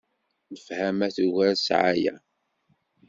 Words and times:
Lefhama 0.51 1.07
tugar 1.15 1.53
ssɛaya. 1.57 2.13